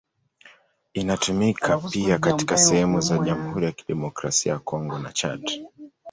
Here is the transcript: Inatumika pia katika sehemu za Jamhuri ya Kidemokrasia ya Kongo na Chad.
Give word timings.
Inatumika 0.93 1.77
pia 1.77 2.17
katika 2.19 2.57
sehemu 2.57 3.01
za 3.01 3.17
Jamhuri 3.19 3.65
ya 3.65 3.71
Kidemokrasia 3.71 4.53
ya 4.53 4.59
Kongo 4.59 4.99
na 4.99 5.11
Chad. 5.11 5.63